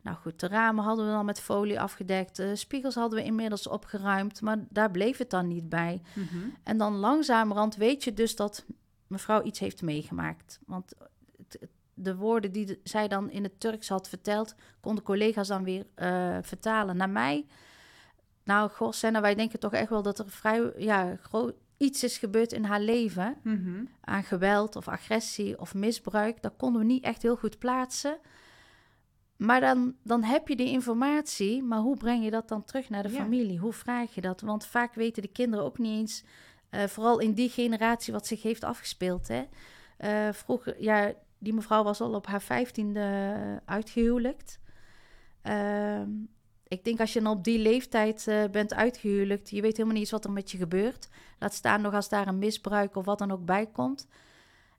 [0.00, 3.68] Nou goed, de ramen hadden we dan met folie afgedekt, de spiegels hadden we inmiddels
[3.68, 6.02] opgeruimd, maar daar bleef het dan niet bij.
[6.12, 6.38] Mhm.
[6.62, 8.64] En dan langzamerhand weet je dus dat
[9.14, 10.60] mevrouw iets heeft meegemaakt.
[10.66, 10.92] Want
[11.94, 16.38] de woorden die zij dan in het Turks had verteld, konden collega's dan weer eh,
[16.42, 17.46] vertalen naar mij.
[18.44, 22.18] Nou, goh, Senna, wij denken toch echt wel dat er vrij ja, groot iets is
[22.18, 23.84] gebeurd in haar leven Mhm.
[24.00, 26.42] aan geweld of agressie of misbruik.
[26.42, 28.18] Dat konden we niet echt heel goed plaatsen.
[29.36, 33.02] Maar dan, dan heb je die informatie, maar hoe breng je dat dan terug naar
[33.02, 33.14] de Ja.
[33.22, 33.58] familie?
[33.58, 34.40] Hoe vraag je dat?
[34.40, 36.24] Want vaak weten de kinderen ook niet eens,
[36.74, 39.28] eh, vooral in die generatie, wat zich heeft afgespeeld.
[39.28, 39.44] Hè?
[39.96, 44.60] Eh, vroeger, ja, die mevrouw was al op haar vijftiende uitgehuwelijkt.
[45.42, 46.10] Ehm,
[46.68, 50.02] ik denk als je dan op die leeftijd eh, bent uitgehuwelijkt, je weet helemaal niet
[50.02, 51.08] eens wat er met je gebeurt.
[51.38, 54.08] Laat staan nog als daar een misbruik of wat dan ook bij komt.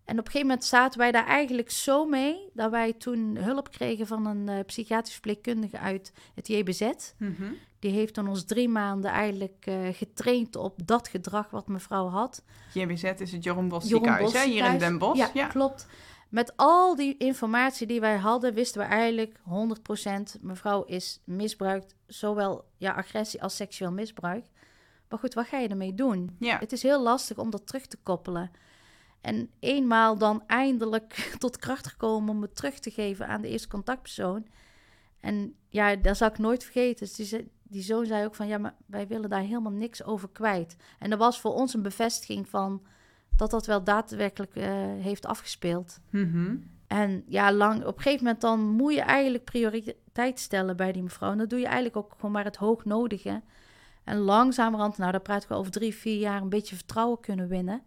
[0.06, 3.72] En op een gegeven moment zaten wij daar eigenlijk zo mee dat wij toen hulp
[3.72, 6.92] kregen van een psychiatrisch verpleegkundige uit het JBZ.
[7.18, 7.54] Mhm.
[7.86, 12.44] Die heeft toen ons drie maanden eigenlijk eh, getraind op dat gedrag wat mevrouw had.
[12.74, 14.44] JBZ is het Jeroen Bos ziekenhuis, hè?
[14.46, 14.78] hier in.
[14.78, 15.18] Den Bosch.
[15.18, 15.88] Ja, Ja, klopt.
[16.30, 19.40] Met al die informatie die wij hadden, wisten we eigenlijk
[20.38, 21.96] 100% mevrouw is misbruikt.
[22.08, 24.46] Zowel ja, agressie als seksueel misbruik.
[25.10, 26.36] Maar goed, wat ga je ermee doen?
[26.40, 26.58] Ja.
[26.60, 28.52] Het is heel lastig om dat terug te koppelen.
[29.22, 33.68] En eenmaal dan eindelijk tot kracht gekomen om het terug te geven aan de eerste
[33.68, 34.46] contactpersoon.
[35.20, 37.06] En ja, dat zal ik nooit vergeten.
[37.06, 40.04] Dus die, ze- die zoon zei ook van, ja, maar wij willen daar helemaal niks
[40.04, 40.76] over kwijt.
[41.00, 42.86] En dat was voor ons een bevestiging van
[43.38, 44.68] dat dat wel daadwerkelijk eh,
[45.00, 46.00] heeft afgespeeld.
[46.10, 46.56] Mhm.
[46.88, 51.04] En ja, lang, op een gegeven moment dan moet je eigenlijk prioriteit stellen bij die
[51.04, 51.32] mevrouw.
[51.32, 53.42] En dan doe je eigenlijk ook gewoon maar het hoognodige.
[54.04, 57.82] En langzamerhand, nou daar praten we over drie, vier jaar, een beetje vertrouwen kunnen winnen.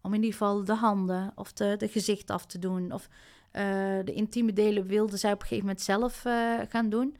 [0.00, 2.92] Om in ieder geval de handen of de, de gezicht af te doen.
[2.92, 3.08] Of
[3.50, 3.62] eh,
[4.04, 7.16] de intieme delen wilde zij op een gegeven moment zelf eh, gaan doen.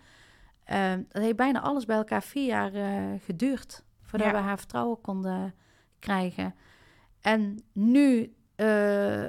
[0.70, 3.84] Eh, dat heeft bijna alles bij elkaar vier jaar eh, geduurd.
[4.02, 4.34] Voordat Ja.
[4.34, 5.54] we haar vertrouwen konden
[5.98, 6.54] krijgen.
[7.20, 9.24] En nu, eh,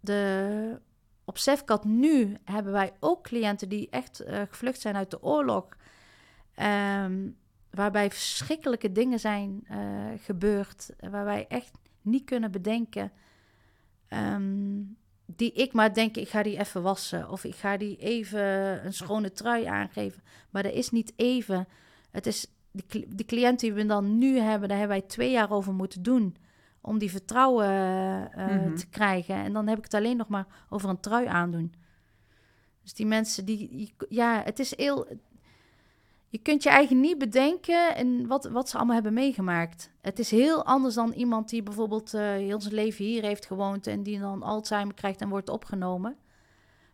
[0.00, 0.80] de,
[1.24, 5.68] op Sefcat nu hebben wij ook cliënten die echt eh, gevlucht zijn uit de oorlog.
[6.54, 7.28] Ehm,
[7.70, 9.66] waarbij verschrikkelijke dingen zijn
[10.22, 10.90] gebeurd.
[11.10, 13.12] Waar wij echt niet kunnen bedenken.
[14.08, 14.80] ehm,
[15.36, 17.30] die ik maar denk, ik ga die even wassen.
[17.30, 18.40] Of ik ga die even
[18.86, 20.22] een schone trui aangeven.
[20.50, 21.68] Maar dat is niet even.
[22.10, 25.30] Het is de, cli- de cliënt die we dan nu hebben, daar hebben wij twee
[25.30, 26.36] jaar over moeten doen.
[26.80, 27.66] Om die vertrouwen
[28.32, 28.74] eh, Mhm.
[28.74, 29.34] te krijgen.
[29.34, 31.74] En dan heb ik het alleen nog maar over een trui aandoen.
[32.82, 35.06] Dus die mensen die- ja, het is heel.
[36.32, 39.90] Je kunt je eigen niet bedenken en wat, wat ze allemaal hebben meegemaakt.
[40.00, 43.86] Het is heel anders dan iemand die bijvoorbeeld eh, heel zijn leven hier heeft gewoond
[43.86, 46.16] en die dan Alzheimer krijgt en wordt opgenomen.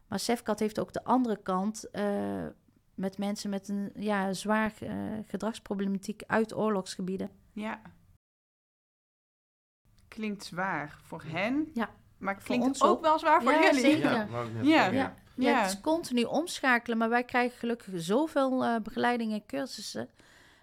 [0.09, 2.47] Maar Sefcat heeft ook de andere kant eh,
[2.95, 4.93] met mensen met een ja, zwaar eh,
[5.27, 7.31] gedragsproblematiek uit oorlogsgebieden.
[7.53, 7.81] Ja.
[10.09, 11.71] Klinkt zwaar voor hen.
[11.75, 11.91] Ja.
[12.19, 13.01] Maar klinkt ons ook ook.
[13.03, 13.81] wel zwaar voor Ja, jullie.
[13.81, 14.11] zeker.
[14.63, 15.15] Ja, net Ja.
[15.37, 15.61] Ja.
[15.63, 20.09] Het is continu omschakelen, maar wij krijgen gelukkig zoveel eh begeleiding en cursussen.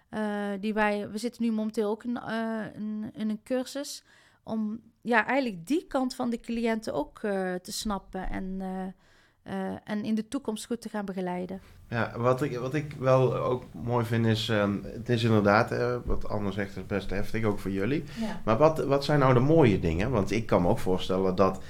[0.08, 0.22] eh,
[0.60, 4.04] die wij, we zitten nu momenteel ook in, eh, in, in een cursus.
[4.42, 9.78] Om ja, eigenlijk die kant van de cliënten ook eh, te snappen en, eh, eh,
[9.84, 11.60] en in de toekomst goed te gaan begeleiden.
[11.88, 16.28] Ja, wat ik, wat ik wel ook mooi vind is, ehm, het is inderdaad, wat
[16.28, 18.04] Anne zegt, is best heftig, ook voor jullie.
[18.20, 18.40] Ja.
[18.44, 20.10] Maar wat, wat zijn nou de mooie dingen?
[20.10, 21.62] Want ik kan me ook voorstellen dat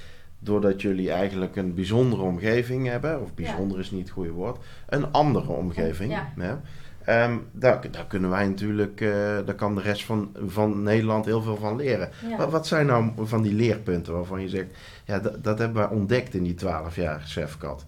[0.45, 4.57] doordat jullie eigenlijk een bijzondere omgeving hebben, of bijzonder is niet het goede woord,
[4.89, 6.11] een andere omgeving.
[6.11, 6.31] Ja.
[6.35, 6.55] hè,
[7.03, 9.09] ehm, daar, daar kunnen wij natuurlijk, eh,
[9.45, 12.09] daar kan de rest van, van Nederland heel veel van leren.
[12.37, 14.67] Wat, wat zijn nou van die leerpunten waarvan je zegt,
[15.05, 17.85] ja, dat, hebben wij ontdekt in die twaalf jaar Chefcat?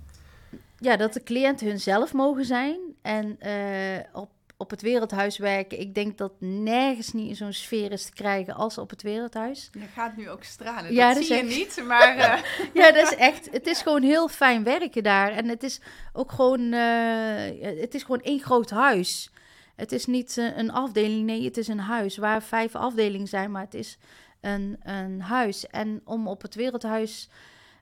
[0.79, 5.79] ja, dat de cliënten hunzelf mogen zijn en eh, op, op het wereldhuis werken.
[5.79, 9.69] Ik denk dat nergens niet in zo'n sfeer is te krijgen als op het wereldhuis.
[9.71, 10.93] Je gaat nu ook stralen.
[10.93, 12.41] Ja, dat dat zie je niet, maar eh,
[12.73, 13.51] Ja, dat is echt.
[13.51, 15.31] Het is gewoon heel fijn werken daar.
[15.31, 15.81] En het is
[16.13, 16.73] ook gewoon.
[16.73, 19.31] eh, het is gewoon één groot huis.
[19.75, 23.51] Het is niet eh, een afdeling, nee, het is een huis waar vijf afdelingen zijn,
[23.51, 23.97] maar het is
[24.41, 25.67] een, een huis.
[25.67, 27.29] En om op het wereldhuis.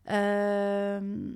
[0.03, 1.29] ehm,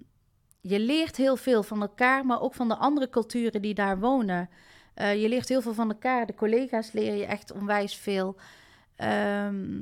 [0.61, 4.49] je leert heel veel van elkaar, maar ook van de andere culturen die daar wonen.
[4.93, 6.25] Eh, je leert heel veel van elkaar.
[6.25, 8.35] De collega's leer je echt onwijs veel.
[8.95, 9.81] Ehm,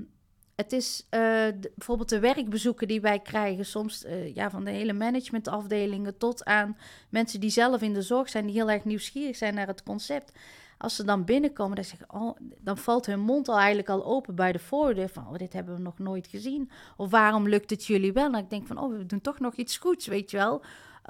[0.56, 4.94] het is eh, bijvoorbeeld de werkbezoeken die wij krijgen, soms eh, ja, van de hele
[4.94, 6.78] managementafdelingen tot aan
[7.10, 10.32] mensen die zelf in de zorg zijn, die heel erg nieuwsgierig zijn naar het concept.
[10.78, 14.36] Als ze dan binnenkomen, dan, zeggen, oh, dan valt hun mond al eigenlijk al open
[14.36, 16.70] bij de voordeur van, oh, dit hebben we nog nooit gezien.
[16.98, 18.34] Of waarom lukt het jullie wel?
[18.34, 20.62] En ik denk van, oh, we doen toch nog iets goeds, weet je wel.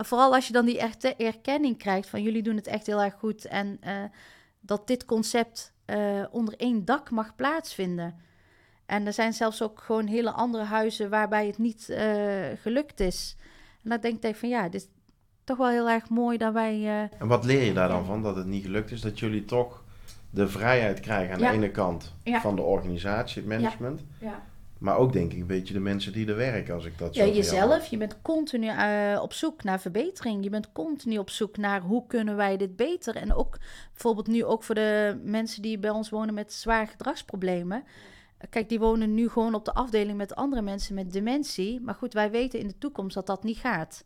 [0.05, 3.13] Vooral als je dan die echte erkenning krijgt van, jullie doen het echt heel erg
[3.13, 3.45] goed.
[3.45, 3.93] En eh,
[4.60, 8.15] dat dit concept eh, onder één dak mag plaatsvinden.
[8.86, 13.36] En er zijn zelfs ook gewoon hele andere huizen waarbij het niet eh, gelukt is.
[13.83, 14.88] En dan denk ik van ja, dit is
[15.43, 17.10] toch wel heel erg mooi dat wij.
[17.19, 19.01] En wat leer je daar dan van dat het niet gelukt is?
[19.01, 19.83] Dat jullie toch
[20.29, 21.49] de vrijheid krijgen aan Ja.
[21.49, 22.41] de ene kant Ja.
[22.41, 24.01] van de organisatie, het management.
[24.19, 24.43] ja.
[24.79, 27.25] Maar ook denk ik een beetje de mensen die er werken, als ik dat zo
[27.25, 27.85] Ja, jezelf.
[27.85, 30.43] Je bent continu eh, op zoek naar verbetering.
[30.43, 33.15] Je bent continu op zoek naar hoe kunnen wij dit beter.
[33.15, 33.57] En ook
[33.91, 37.83] bijvoorbeeld nu ook voor de mensen die bij ons wonen met zware gedragsproblemen.
[38.49, 41.81] Kijk, die wonen nu gewoon op de afdeling met andere mensen met dementie.
[41.81, 44.05] Maar goed, wij weten in de toekomst dat dat niet gaat.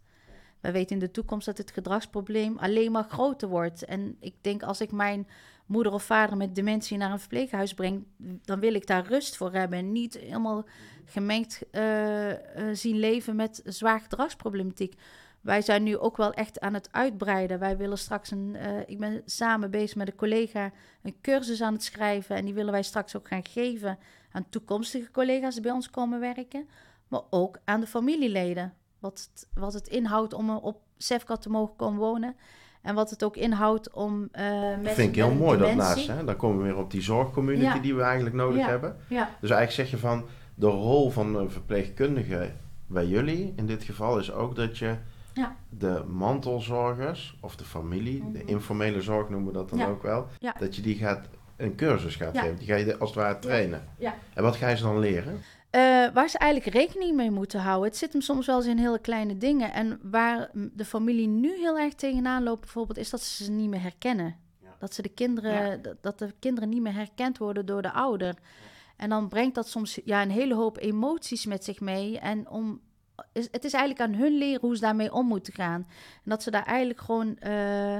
[0.59, 3.85] Wij weten in de toekomst dat het gedragsprobleem alleen maar groter wordt.
[3.85, 5.27] En ik denk als ik mijn
[5.71, 8.05] moeder of vader met dementie naar een verpleeghuis breng,
[8.41, 9.79] dan wil ik daar rust voor hebben.
[9.79, 10.65] En niet helemaal
[11.05, 14.95] gemengd eh, eh, zien leven met zwaar gedragsproblematiek.
[15.41, 17.59] Wij zijn nu ook wel echt aan het uitbreiden.
[17.59, 18.55] Wij willen straks een.
[18.55, 20.71] eh, ik ben samen bezig met een collega
[21.03, 22.35] een cursus aan het schrijven.
[22.35, 23.97] En die willen wij straks ook gaan geven
[24.31, 26.67] aan toekomstige collega's die bij ons komen werken.
[27.07, 28.73] Maar ook aan de familieleden.
[28.99, 32.35] Wat het, wat het inhoudt om op Sefcat te mogen komen wonen.
[32.81, 34.29] En wat het ook inhoudt om.
[34.31, 36.07] mensen Dat vind ik heel mooi dat naast.
[36.07, 36.23] Hè?
[36.25, 37.79] Dan komen we weer op die zorgcommunity Ja.
[37.79, 38.67] die we eigenlijk nodig Ja.
[38.67, 38.95] hebben.
[39.07, 42.51] Ja, Dus eigenlijk zeg je van de rol van een verpleegkundige
[42.87, 44.95] bij jullie in dit geval is ook dat je
[45.33, 45.55] Ja.
[45.69, 48.47] de mantelzorgers of de familie, de Mhm.
[48.47, 50.27] informele zorg noemen we dat dan ook wel,
[50.59, 52.55] dat je die gaat een cursus gaat geven.
[52.57, 53.81] Die ga je als het ware trainen.
[53.97, 54.13] Ja.
[54.33, 55.37] En wat ga je ze dan leren?
[55.71, 57.89] Eh, waar ze eigenlijk rekening mee moeten houden.
[57.89, 59.73] Het zit hem soms wel eens in hele kleine dingen.
[59.73, 63.69] En waar de familie nu heel erg tegenaan loopt, bijvoorbeeld, is dat ze ze niet
[63.69, 64.35] meer herkennen.
[64.61, 64.75] Ja.
[64.79, 68.35] Dat, ze de kinderen, dat- dat de kinderen niet meer herkend worden door de ouder.
[68.97, 72.19] En dan brengt dat soms ja, een hele hoop emoties met zich mee.
[72.19, 72.81] En om,
[73.33, 75.87] is, het is eigenlijk aan hun leren hoe ze daarmee om moeten gaan.
[76.23, 77.97] En dat ze daar eigenlijk gewoon eh,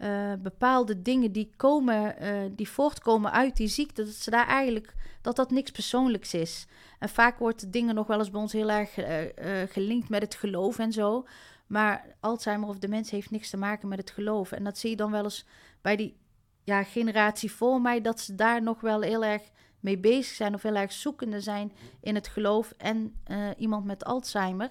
[0.00, 4.94] eh, bepaalde dingen die komen, eh, die voortkomen uit die ziekte, dat ze daar eigenlijk
[5.20, 6.66] dat dat niks persoonlijks is.
[6.98, 10.34] En vaak wordt dingen nog wel eens bij ons heel erg eh, gelinkt met het
[10.34, 11.26] geloof en zo.
[11.66, 14.52] Maar Alzheimer of dementie heeft niks te maken met het geloof.
[14.52, 15.46] En dat zie je dan wel eens
[15.80, 16.16] bij die
[16.64, 19.42] ja, generatie voor mij, dat ze daar nog wel heel erg
[19.80, 23.14] mee bezig zijn of heel erg zoekende zijn in het geloof en
[23.56, 24.70] iemand met Alzheimer.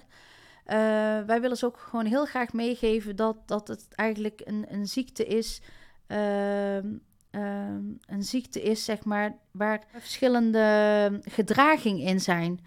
[0.69, 0.77] Eh,
[1.25, 5.25] wij willen ze ook gewoon heel graag meegeven dat, dat het eigenlijk een, een ziekte
[5.25, 5.61] is.
[6.07, 6.85] ehm,
[7.31, 12.59] ehm, een ziekte is, zeg maar, waar verschillende gedragingen in zijn.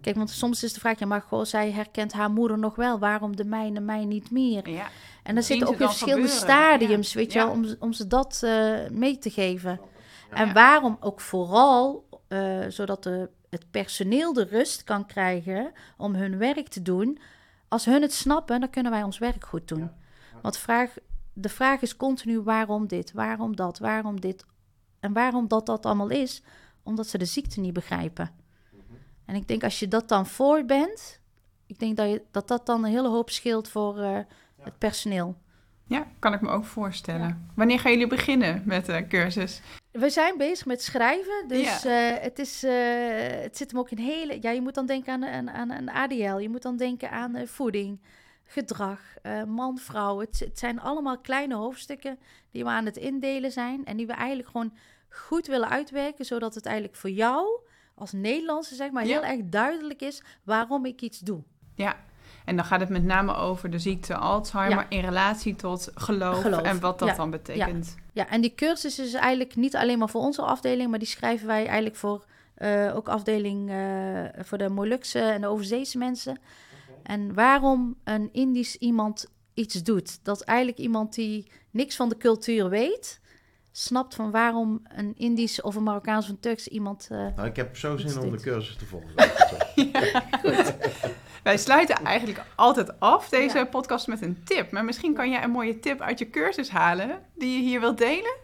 [0.00, 2.98] Kijk, want soms is de vraag, ja, maar goh, zij herkent haar moeder nog wel.
[2.98, 4.68] Waarom de mijne mij niet meer?
[4.68, 4.86] ja.
[5.22, 7.18] En dan Zien zitten ook weer dan verschillende gebeuren, stadiums, ja.
[7.18, 7.44] weet je Ja.
[7.44, 9.80] wel, om, ze- om ze dat eh, mee te geven.
[10.30, 10.52] En Ja.
[10.52, 16.68] waarom ook vooral, eh, zodat de, het personeel de rust kan krijgen om hun werk
[16.68, 17.18] te doen.
[17.70, 19.90] Als hun het snappen, dan kunnen wij ons werk goed doen.
[20.42, 20.94] Want vraag,
[21.32, 24.44] de vraag is continu waarom dit, waarom dat, waarom dit.
[25.00, 26.42] En waarom dat dat allemaal is,
[26.82, 28.30] omdat ze de ziekte niet begrijpen.
[29.24, 31.20] En ik denk als je dat dan voor bent,
[31.66, 34.18] ik denk dat je, dat, dat dan een hele hoop scheelt voor, eh,
[34.60, 35.38] het personeel.
[35.86, 37.50] Ja, kan ik me ook voorstellen.
[37.54, 39.60] Wanneer gaan jullie beginnen met de cursus?
[39.92, 42.72] We zijn bezig met schrijven, dus eh, het, is, uh,
[43.42, 44.38] het zit hem ook in hele...
[44.40, 47.36] Ja, je moet dan denken aan, aan, aan, aan ADL, je moet dan denken aan
[47.36, 48.00] uh, voeding,
[48.44, 49.00] gedrag,
[49.46, 50.18] man, vrouw.
[50.18, 52.18] Het, het, zijn allemaal kleine hoofdstukken
[52.50, 54.72] die we aan het indelen zijn en die we eigenlijk gewoon
[55.08, 57.60] goed willen uitwerken, zodat het eigenlijk voor jou
[57.94, 61.42] als Nederlandse, zeg maar, heel erg duidelijk is waarom ik iets doe.
[61.74, 62.04] Ja,
[62.50, 66.80] en dan gaat het met name over de ziekte Alzheimer in relatie tot geloof, en
[66.80, 67.96] wat dat dan betekent.
[68.12, 68.22] Ja.
[68.22, 71.46] ja, en die cursus is eigenlijk niet alleen maar voor onze afdeling, maar die schrijven
[71.46, 72.24] wij eigenlijk voor
[72.58, 76.38] uh, ook afdeling uh, voor de Molukse en de overzeese mensen.
[77.02, 80.24] En waarom een Indisch iemand iets doet.
[80.24, 83.19] Dat eigenlijk iemand die niks van de cultuur weet,
[83.72, 87.08] snapt van waarom een Indisch of een Marokkaans of een Turks iemand.
[87.12, 89.10] Uh, nou, ik heb zo zin om de cursus te volgen.
[89.92, 90.74] ja, goed.
[91.42, 94.70] Wij sluiten eigenlijk altijd af deze podcast met een tip.
[94.70, 97.98] Maar misschien kan jij een mooie tip uit je cursus halen die je hier wilt
[97.98, 98.36] delen?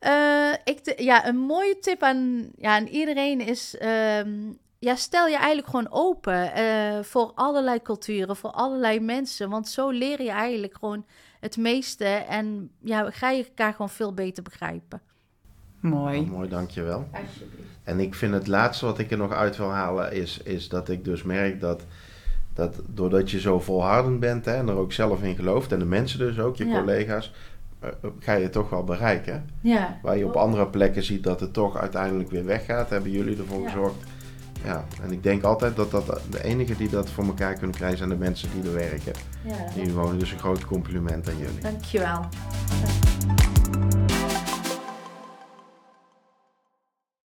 [0.00, 3.76] Uh, ik ja, een mooie tip aan, ja, aan iedereen is...
[3.82, 9.50] Um, ja, stel je eigenlijk gewoon open uh, voor allerlei culturen, voor allerlei mensen.
[9.50, 11.04] Want zo leer je eigenlijk gewoon
[11.42, 15.00] het meeste en ja, ga je elkaar gewoon veel beter begrijpen.
[15.80, 16.20] Mooi.
[16.20, 17.08] Oh, mooi, dankjewel.
[17.12, 17.68] Alsjeblieft.
[17.82, 20.88] En ik vind het laatste wat ik er nog uit wil halen is, is dat
[20.88, 21.84] ik dus merk dat,
[22.54, 25.84] dat doordat je zo volhardend bent hè, en er ook zelf in gelooft en de
[25.84, 27.32] mensen dus ook, je collega's,
[27.84, 29.50] uh, ga je toch wel bereiken.
[29.60, 29.98] Ja.
[30.02, 33.64] Waar je op andere plekken ziet dat het toch uiteindelijk weer weggaat, hebben jullie ervoor
[33.64, 33.96] gezorgd.
[34.64, 37.98] Ja, en ik denk altijd dat, dat de enige die dat voor elkaar kunnen krijgen
[37.98, 39.12] zijn de mensen die er werken.
[39.44, 39.82] Ja.
[39.82, 40.18] Die wonen.
[40.18, 41.60] Dus een groot compliment aan jullie.
[41.60, 42.26] Dankjewel.
[42.68, 43.51] Dankjewel.